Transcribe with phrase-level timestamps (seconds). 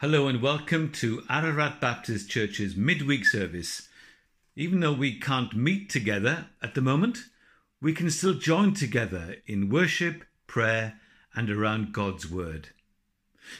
[0.00, 3.86] Hello and welcome to Ararat Baptist Church's midweek service.
[4.56, 7.18] Even though we can't meet together at the moment,
[7.82, 10.98] we can still join together in worship, prayer,
[11.34, 12.70] and around God's Word.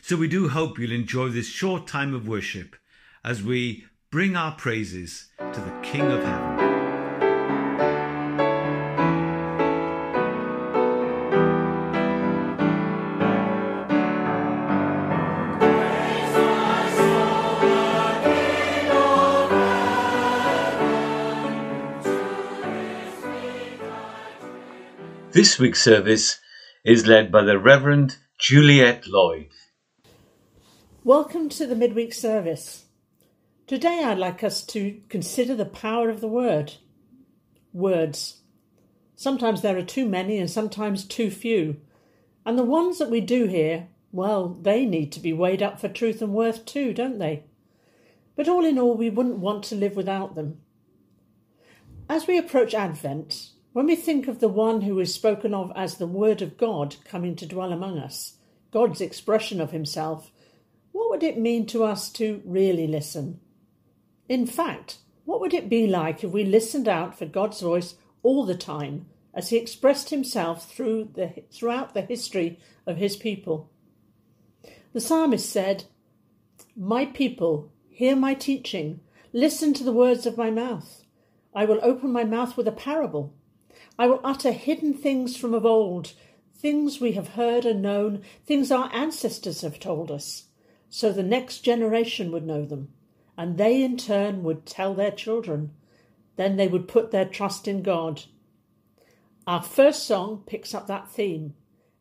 [0.01, 2.75] So we do hope you'll enjoy this short time of worship
[3.23, 6.60] as we bring our praises to the King of Heaven.
[25.33, 26.41] This week's service
[26.85, 29.51] is led by the Reverend Juliet Lloyd.
[31.05, 32.87] Welcome to the midweek service.
[33.69, 36.75] Today I'd like us to consider the power of the word.
[37.73, 38.41] Words.
[39.15, 41.81] Sometimes there are too many and sometimes too few.
[42.45, 45.89] And the ones that we do hear, well, they need to be weighed up for
[45.89, 47.45] truth and worth too, don't they?
[48.35, 50.63] But all in all, we wouldn't want to live without them.
[52.09, 55.97] As we approach Advent, when we think of the one who is spoken of as
[55.97, 58.35] the Word of God coming to dwell among us,
[58.73, 60.33] God's expression of Himself,
[60.93, 63.39] what would it mean to us to really listen?
[64.29, 68.45] In fact, what would it be like if we listened out for God's voice all
[68.45, 73.71] the time as He expressed Himself through the, throughout the history of His people?
[74.93, 75.85] The psalmist said,
[76.77, 79.01] My people, hear my teaching,
[79.33, 81.05] listen to the words of my mouth.
[81.55, 83.33] I will open my mouth with a parable.
[84.01, 86.15] I will utter hidden things from of old,
[86.57, 90.45] things we have heard and known, things our ancestors have told us,
[90.89, 92.95] so the next generation would know them,
[93.37, 95.73] and they in turn would tell their children.
[96.37, 98.23] Then they would put their trust in God.
[99.47, 101.53] Our first song picks up that theme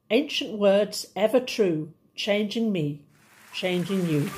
[0.09, 3.03] ancient words ever true, changing me,
[3.51, 4.29] changing you.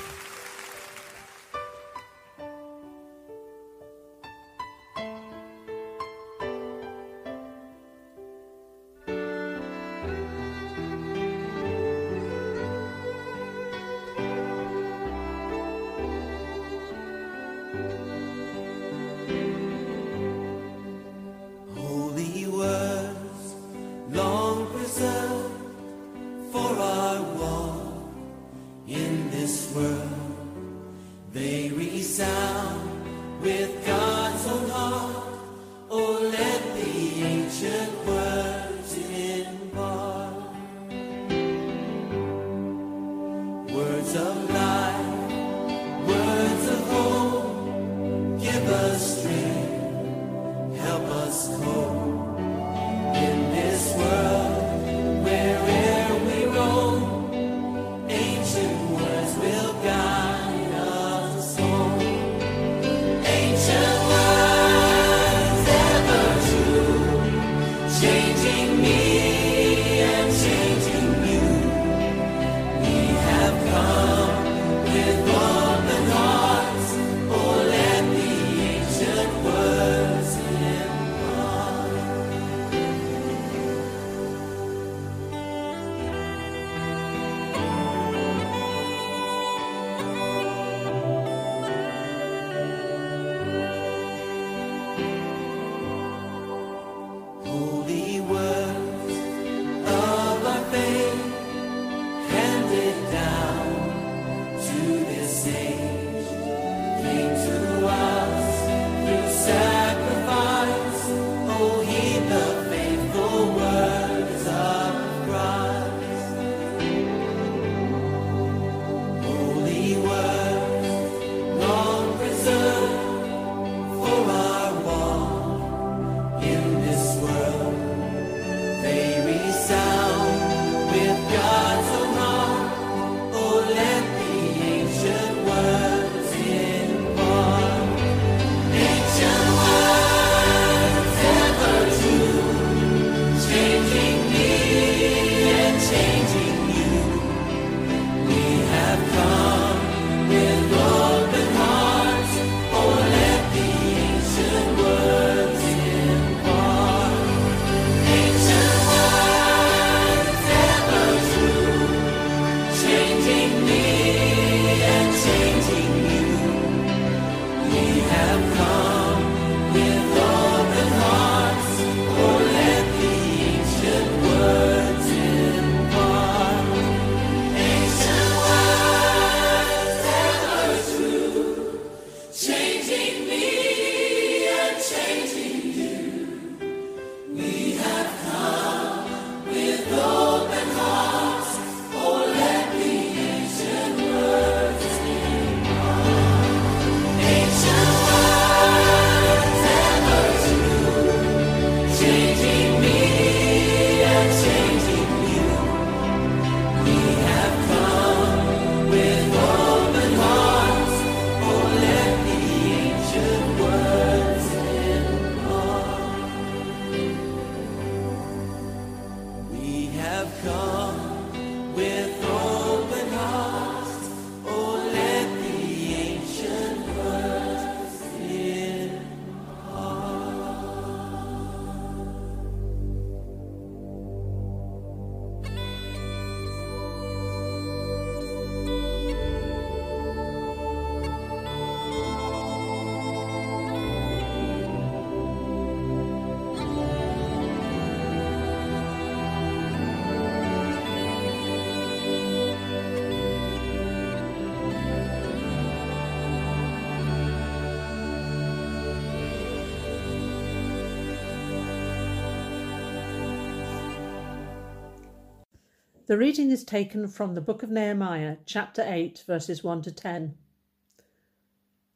[266.12, 270.36] The reading is taken from the book of Nehemiah, chapter 8, verses 1 to 10.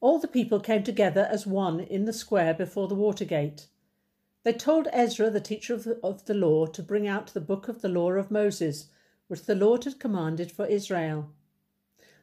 [0.01, 3.67] All the people came together as one in the square before the water gate.
[4.43, 7.69] They told Ezra, the teacher of the, of the law, to bring out the book
[7.69, 8.87] of the law of Moses,
[9.29, 11.31] which the Lord had commanded for Israel.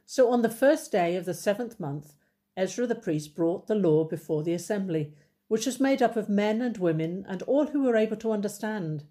[0.07, 2.15] So on the first day of the seventh month,
[2.57, 5.13] Ezra the priest brought the law before the assembly,
[5.47, 9.03] which was made up of men and women and all who were able to understand.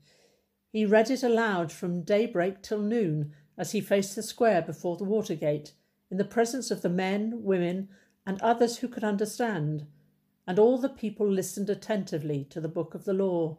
[0.73, 5.05] He read it aloud from daybreak till noon as he faced the square before the
[5.05, 5.75] water gate,
[6.11, 7.91] in the presence of the men, women,
[8.27, 9.87] and others who could understand,
[10.47, 13.59] and all the people listened attentively to the book of the law.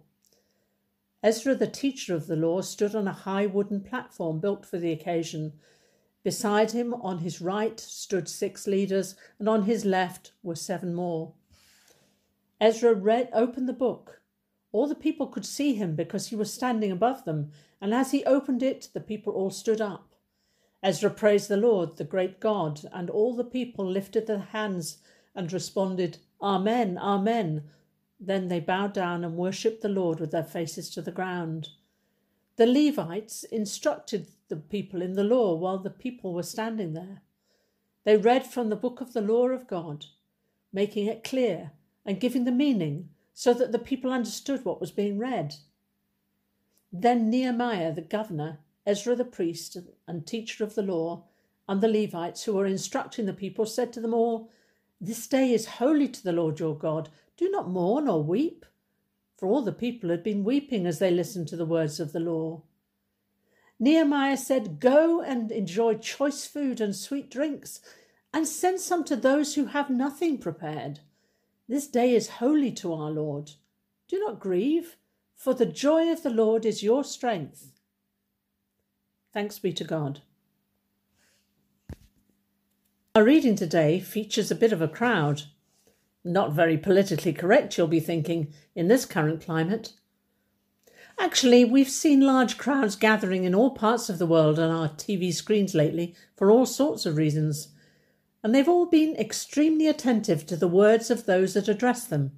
[1.21, 4.91] Ezra, the teacher of the law, stood on a high wooden platform built for the
[4.91, 5.53] occasion.
[6.23, 11.33] Beside him, on his right, stood six leaders, and on his left were seven more.
[12.59, 14.21] Ezra read, opened the book.
[14.73, 18.25] All the people could see him because he was standing above them, and as he
[18.25, 20.15] opened it, the people all stood up.
[20.81, 24.97] Ezra praised the Lord, the great God, and all the people lifted their hands
[25.35, 27.63] and responded, Amen, Amen.
[28.19, 31.69] Then they bowed down and worshipped the Lord with their faces to the ground.
[32.55, 37.21] The Levites instructed the people in the law while the people were standing there.
[38.05, 40.07] They read from the book of the law of God,
[40.71, 41.71] making it clear
[42.05, 45.55] and giving the meaning so that the people understood what was being read.
[46.91, 49.77] Then Nehemiah the governor, Ezra the priest
[50.07, 51.23] and teacher of the law,
[51.67, 54.51] and the Levites who were instructing the people said to them all,
[54.99, 57.09] This day is holy to the Lord your God.
[57.37, 58.65] Do not mourn or weep.
[59.37, 62.19] For all the people had been weeping as they listened to the words of the
[62.19, 62.61] law.
[63.79, 67.81] Nehemiah said, Go and enjoy choice food and sweet drinks,
[68.33, 70.99] and send some to those who have nothing prepared.
[71.73, 73.53] This day is holy to our Lord.
[74.07, 74.95] Do not grieve,
[75.33, 77.71] for the joy of the Lord is your strength.
[79.33, 80.21] Thanks be to God.
[83.15, 85.45] Our reading today features a bit of a crowd.
[86.23, 89.93] Not very politically correct, you'll be thinking, in this current climate.
[91.17, 95.33] Actually, we've seen large crowds gathering in all parts of the world on our TV
[95.33, 97.69] screens lately for all sorts of reasons
[98.43, 102.31] and they've all been extremely attentive to the words of those that address them.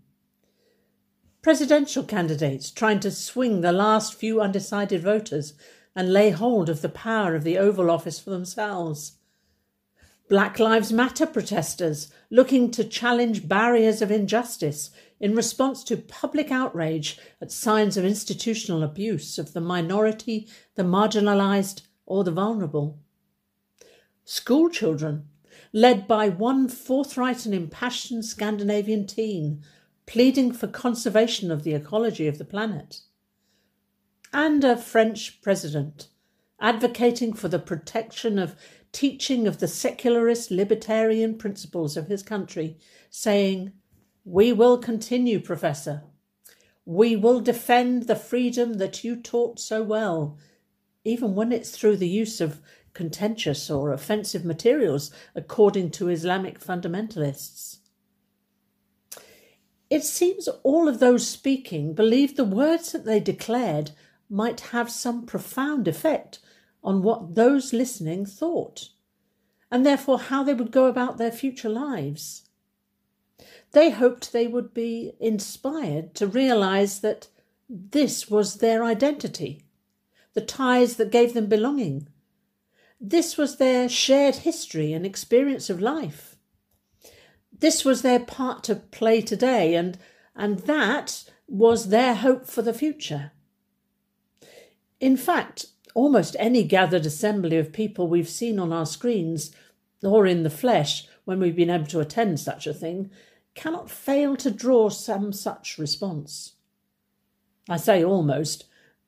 [1.42, 5.54] Presidential candidates trying to swing the last few undecided voters
[5.96, 9.18] and lay hold of the power of the Oval Office for themselves.
[10.28, 17.20] Black Lives Matter protesters looking to challenge barriers of injustice in response to public outrage
[17.40, 23.00] at signs of institutional abuse of the minority, the marginalised, or the vulnerable.
[24.24, 25.28] School children
[25.76, 29.62] led by one forthright and impassioned Scandinavian teen
[30.06, 33.02] pleading for conservation of the ecology of the planet.
[34.32, 36.08] And a French president
[36.62, 38.56] advocating for the protection of
[38.94, 42.78] teaching of the secularist libertarian principles of his country,
[43.10, 43.74] saying,
[44.24, 46.04] We will continue, Professor.
[46.86, 50.38] We will defend the freedom that you taught so well,
[51.04, 52.62] even when it's through the use of
[52.96, 57.78] contentious or offensive materials, according to Islamic fundamentalists.
[59.92, 63.92] It seems all of those speaking believed the words that they declared
[64.28, 66.40] might have some profound effect
[66.84, 68.90] on what those listening thought,
[69.70, 72.50] and therefore how they would go about their future lives.
[73.74, 77.28] They hoped they would be inspired to realize that
[77.70, 79.64] this was their identity,
[80.34, 82.08] the ties that gave them belonging,
[83.10, 86.36] this was their shared history and experience of life.
[87.58, 89.98] This was their part to play today, and,
[90.36, 93.32] and that was their hope for the future.
[95.00, 99.52] In fact, almost any gathered assembly of people we've seen on our screens
[100.02, 103.12] or in the flesh when we've been able to attend such a thing
[103.54, 106.54] cannot fail to draw some such response.
[107.70, 108.66] I say almost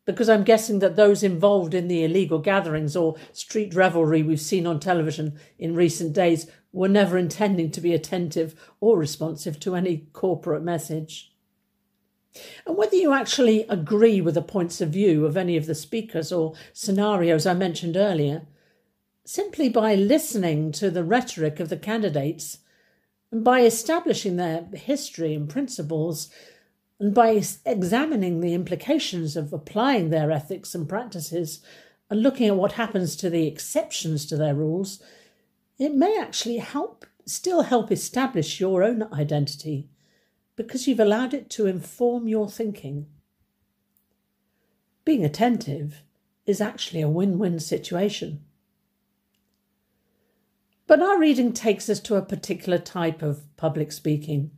[0.07, 4.65] because I'm guessing that those involved in the illegal gatherings or street revelry we've seen
[4.65, 10.07] on television in recent days were never intending to be attentive or responsive to any
[10.13, 11.33] corporate message.
[12.65, 16.31] And whether you actually agree with the points of view of any of the speakers
[16.31, 18.47] or scenarios I mentioned earlier,
[19.25, 22.59] simply by listening to the rhetoric of the candidates
[23.29, 26.29] and by establishing their history and principles,
[26.99, 31.61] and by examining the implications of applying their ethics and practices
[32.09, 35.01] and looking at what happens to the exceptions to their rules,
[35.77, 39.89] it may actually help still help establish your own identity
[40.55, 43.05] because you've allowed it to inform your thinking.
[45.05, 46.03] Being attentive
[46.45, 48.43] is actually a win win situation.
[50.87, 54.51] But our reading takes us to a particular type of public speaking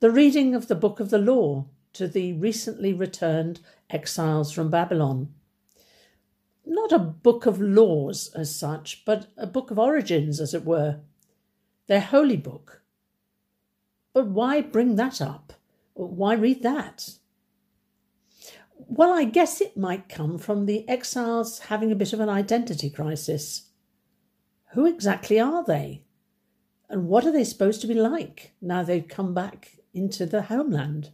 [0.00, 5.28] the reading of the book of the law to the recently returned exiles from Babylon.
[6.64, 11.00] Not a book of laws as such, but a book of origins, as it were,
[11.86, 12.80] their holy book.
[14.14, 15.52] But why bring that up?
[15.92, 17.10] Why read that?
[18.78, 22.88] Well, I guess it might come from the exiles having a bit of an identity
[22.88, 23.68] crisis.
[24.72, 26.04] Who exactly are they?
[26.88, 31.10] And what are they supposed to be like now they've come back into the homeland?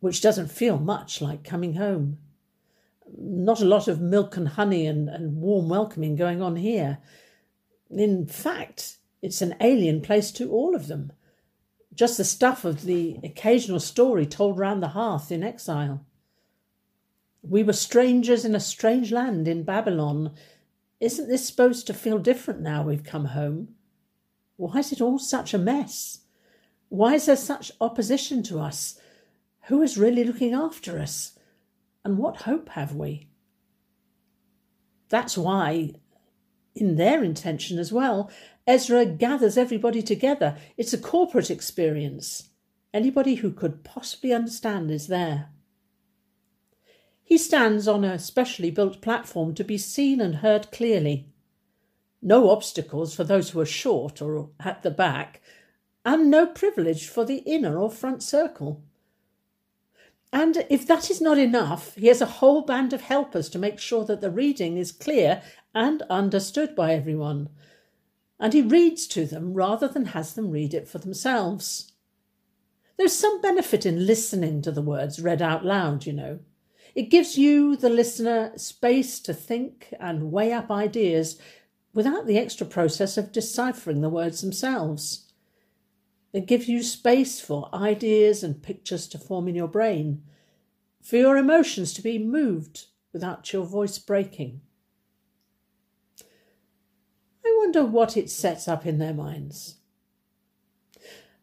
[0.00, 2.18] Which doesn't feel much like coming home.
[3.16, 6.98] Not a lot of milk and honey and, and warm welcoming going on here.
[7.90, 11.12] In fact, it's an alien place to all of them.
[11.94, 16.04] Just the stuff of the occasional story told round the hearth in exile.
[17.42, 20.34] We were strangers in a strange land in Babylon.
[21.00, 23.74] Isn't this supposed to feel different now we've come home?
[24.56, 26.20] Why is it all such a mess?
[26.88, 28.98] Why is there such opposition to us?
[29.64, 31.38] Who is really looking after us?
[32.04, 33.28] And what hope have we?
[35.08, 35.94] That's why,
[36.74, 38.30] in their intention as well,
[38.66, 40.56] Ezra gathers everybody together.
[40.76, 42.50] It's a corporate experience.
[42.92, 45.50] Anybody who could possibly understand is there.
[47.22, 51.28] He stands on a specially built platform to be seen and heard clearly.
[52.22, 55.42] No obstacles for those who are short or at the back,
[56.08, 58.82] and no privilege for the inner or front circle.
[60.32, 63.78] And if that is not enough, he has a whole band of helpers to make
[63.78, 65.42] sure that the reading is clear
[65.74, 67.50] and understood by everyone.
[68.40, 71.92] And he reads to them rather than has them read it for themselves.
[72.96, 76.38] There's some benefit in listening to the words read out loud, you know.
[76.94, 81.38] It gives you, the listener, space to think and weigh up ideas
[81.92, 85.27] without the extra process of deciphering the words themselves.
[86.32, 90.22] It gives you space for ideas and pictures to form in your brain,
[91.02, 94.60] for your emotions to be moved without your voice breaking.
[97.44, 99.76] I wonder what it sets up in their minds.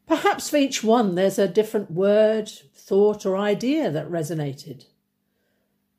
[0.06, 4.86] Perhaps for each one there's a different word, thought, or idea that resonated.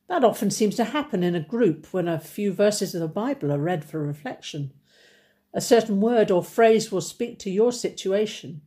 [0.09, 3.53] That often seems to happen in a group when a few verses of the Bible
[3.53, 4.73] are read for reflection.
[5.53, 8.61] A certain word or phrase will speak to your situation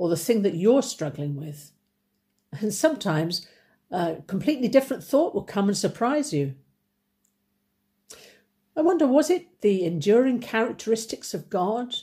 [0.00, 1.72] or the thing that you're struggling with.
[2.58, 3.46] And sometimes
[3.90, 6.54] a completely different thought will come and surprise you.
[8.74, 11.96] I wonder, was it the enduring characteristics of God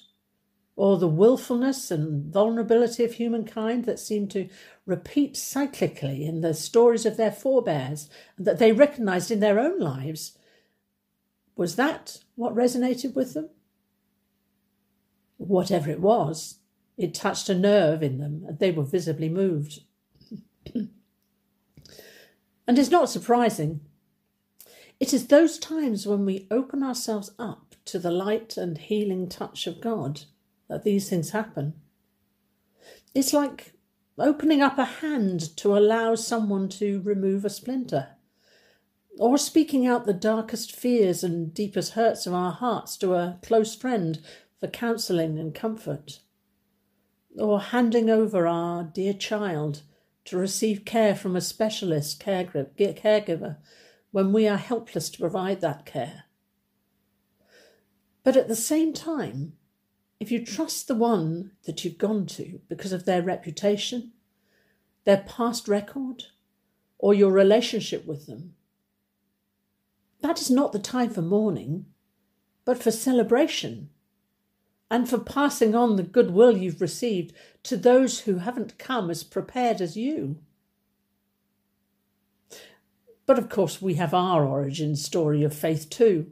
[0.75, 4.48] or the willfulness and vulnerability of humankind that seemed to
[4.86, 9.80] repeat cyclically in the stories of their forebears and that they recognized in their own
[9.80, 10.38] lives.
[11.56, 13.50] Was that what resonated with them?
[15.38, 16.60] Whatever it was,
[16.98, 19.82] it touched a nerve in them and they were visibly moved.
[20.75, 20.89] and
[22.68, 23.82] it's not surprising.
[25.00, 29.68] It is those times when we open ourselves up to the light and healing touch
[29.68, 30.22] of God
[30.68, 31.74] that these things happen.
[33.13, 33.74] It's like
[34.18, 38.10] opening up a hand to allow someone to remove a splinter,
[39.20, 43.75] or speaking out the darkest fears and deepest hurts of our hearts to a close
[43.75, 44.20] friend
[44.60, 46.20] for counselling and comfort,
[47.38, 49.84] or handing over our dear child
[50.25, 53.58] to receive care from a specialist caregiver
[54.12, 56.25] when we are helpless to provide that care.
[58.24, 59.53] But at the same time,
[60.20, 64.12] if you trust the one that you've gone to because of their reputation,
[65.06, 66.25] their past record,
[66.98, 68.56] or your relationship with them,
[70.22, 71.86] that is not the time for mourning,
[72.65, 73.91] but for celebration
[74.89, 79.82] and for passing on the goodwill you've received to those who haven't come as prepared
[79.82, 80.38] as you.
[83.25, 86.32] But of course, we have our origin story of faith too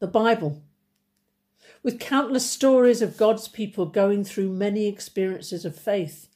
[0.00, 0.62] the Bible
[1.82, 6.28] with countless stories of God's people going through many experiences of faith,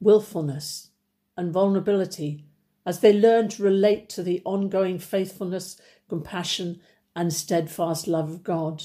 [0.00, 0.90] willfulness,
[1.36, 2.44] and vulnerability
[2.86, 6.80] as they learn to relate to the ongoing faithfulness, compassion,
[7.14, 8.82] and steadfast love of God.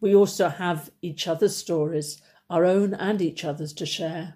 [0.00, 4.34] We also have each other's stories, our own and each other's, to share.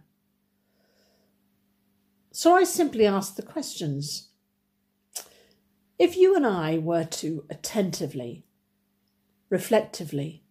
[2.32, 4.28] So I simply ask the questions.
[5.98, 8.44] If you and I were to attentively
[9.50, 10.42] reflectively,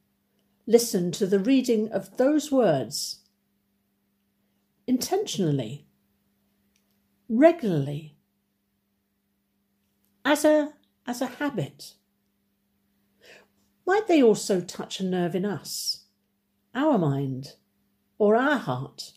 [0.67, 3.21] listen to the reading of those words
[4.85, 5.87] intentionally,
[7.27, 8.15] regularly,
[10.23, 10.73] as a,
[11.07, 11.95] as a habit?
[13.91, 16.05] Might they also touch a nerve in us,
[16.73, 17.55] our mind,
[18.17, 19.11] or our heart,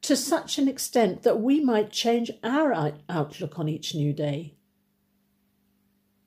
[0.00, 2.72] to such an extent that we might change our
[3.10, 4.54] outlook on each new day?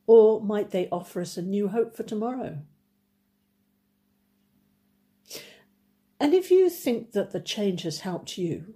[0.05, 2.59] Or might they offer us a new hope for tomorrow?
[6.19, 8.75] And if you think that the change has helped you,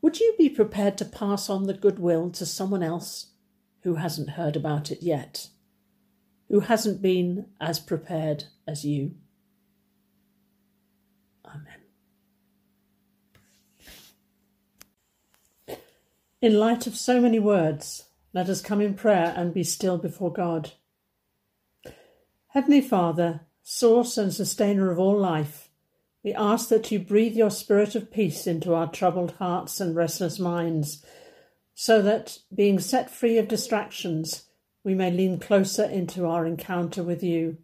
[0.00, 3.32] would you be prepared to pass on the goodwill to someone else
[3.82, 5.48] who hasn't heard about it yet,
[6.48, 9.14] who hasn't been as prepared as you?
[11.44, 11.64] Amen.
[16.40, 20.32] In light of so many words, let us come in prayer and be still before
[20.32, 20.72] God.
[22.48, 25.68] Heavenly Father, source and sustainer of all life,
[26.22, 30.38] we ask that you breathe your spirit of peace into our troubled hearts and restless
[30.38, 31.04] minds,
[31.74, 34.47] so that, being set free of distractions,
[34.84, 37.58] we may lean closer into our encounter with you.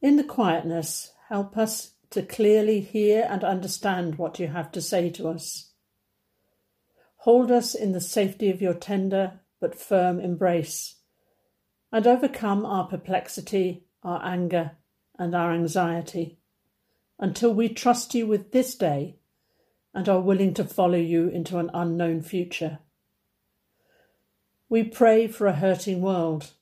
[0.00, 5.10] In the quietness, help us to clearly hear and understand what you have to say
[5.10, 5.72] to us.
[7.18, 10.96] Hold us in the safety of your tender but firm embrace,
[11.92, 14.72] and overcome our perplexity, our anger,
[15.18, 16.40] and our anxiety
[17.20, 19.16] until we trust you with this day
[19.94, 22.80] and are willing to follow you into an unknown future.
[24.72, 26.52] We pray for a hurting world.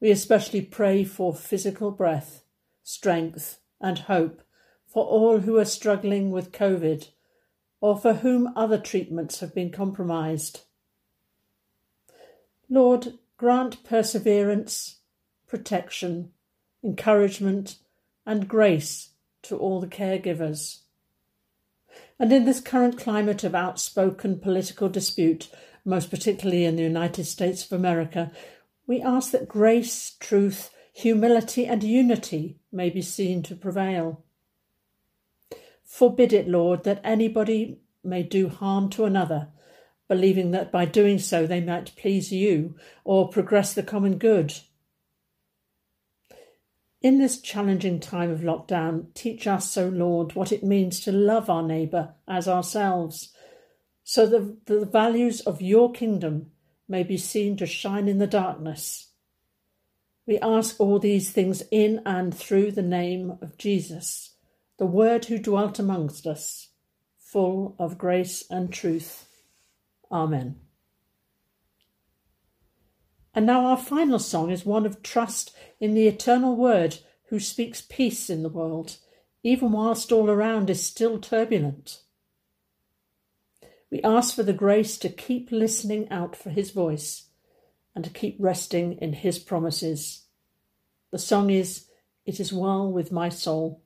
[0.00, 2.42] We especially pray for physical breath,
[2.82, 4.40] strength, and hope
[4.86, 7.08] for all who are struggling with COVID
[7.82, 10.62] or for whom other treatments have been compromised.
[12.70, 15.00] Lord, grant perseverance,
[15.46, 16.30] protection,
[16.82, 17.76] encouragement,
[18.24, 19.10] and grace
[19.42, 20.78] to all the caregivers.
[22.18, 25.50] And in this current climate of outspoken political dispute,
[25.86, 28.32] most particularly in the United States of America,
[28.86, 34.24] we ask that grace, truth, humility, and unity may be seen to prevail.
[35.84, 39.48] Forbid it, Lord, that anybody may do harm to another,
[40.08, 44.54] believing that by doing so they might please you or progress the common good.
[47.02, 51.48] In this challenging time of lockdown, teach us, O Lord, what it means to love
[51.48, 53.32] our neighbour as ourselves,
[54.08, 56.52] so that the values of your kingdom
[56.88, 59.08] may be seen to shine in the darkness.
[60.28, 64.36] We ask all these things in and through the name of Jesus,
[64.78, 66.68] the Word who dwelt amongst us,
[67.18, 69.26] full of grace and truth.
[70.12, 70.60] Amen.
[73.34, 76.98] And now our final song is one of trust in the eternal Word
[77.30, 78.98] who speaks peace in the world,
[79.42, 82.02] even whilst all around is still turbulent.
[83.90, 87.28] We ask for the grace to keep listening out for His voice
[87.94, 90.24] and to keep resting in His promises.
[91.12, 91.86] The song is
[92.24, 93.82] It Is Well With My Soul.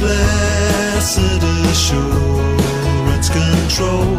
[0.00, 4.16] Blessed assurance control.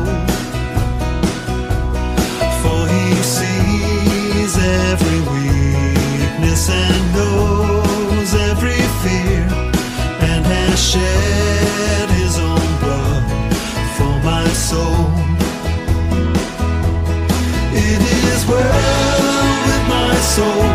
[2.62, 9.44] For he sees every weakness and knows every fear,
[10.30, 13.24] and has shed his own blood
[13.98, 15.08] for my soul.
[17.74, 19.22] It is well
[19.68, 20.71] with my soul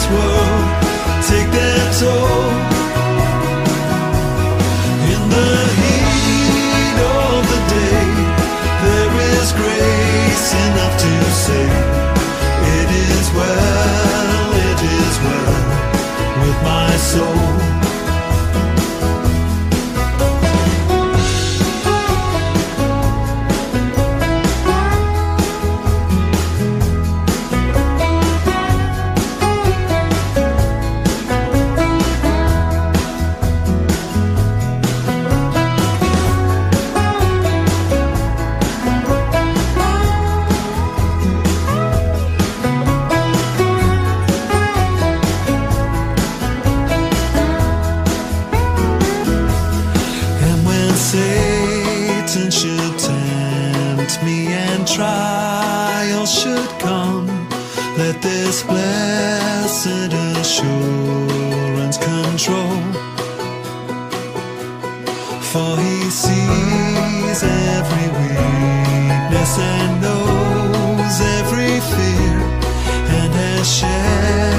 [0.00, 0.64] this world
[1.28, 2.48] take their toll.
[5.12, 8.06] In the heat of the day,
[8.84, 11.12] there is grace enough to
[11.44, 11.68] say,
[60.40, 62.80] assurance control.
[65.50, 72.38] For he sees every weakness and knows every fear,
[73.18, 74.49] and has shed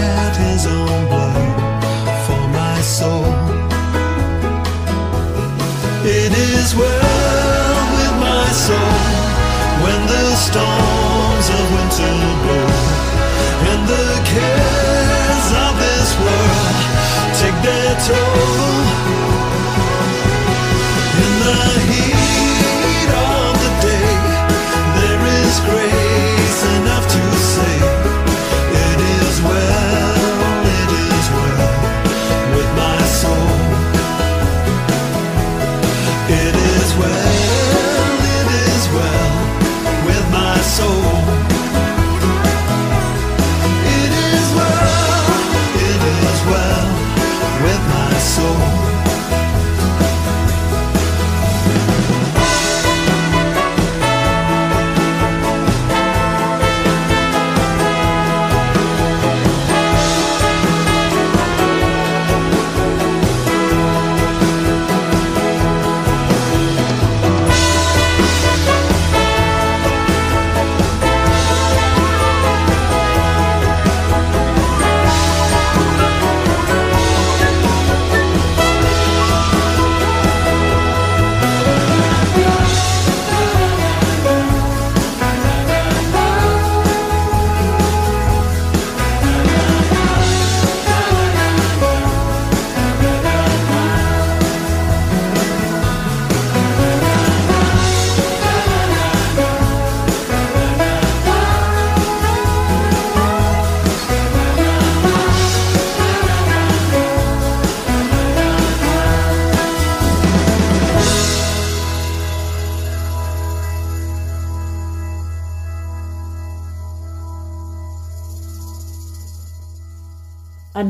[18.08, 18.61] take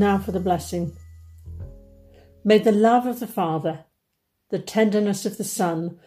[0.02, 0.98] now for the blessing.
[2.44, 3.86] May the love of the Father,
[4.50, 6.00] the tenderness of the Son,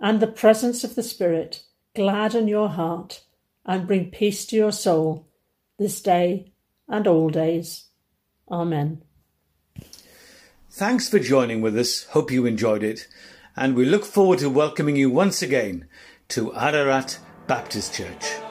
[0.00, 1.62] and the presence of the Spirit
[1.94, 3.22] gladden your heart
[3.64, 5.28] and bring peace to your soul
[5.78, 6.52] this day
[6.88, 7.88] and all days.
[8.50, 9.02] Amen.
[10.70, 12.04] Thanks for joining with us.
[12.06, 13.06] Hope you enjoyed it.
[13.54, 15.86] And we look forward to welcoming you once again
[16.28, 18.41] to Ararat Baptist Church.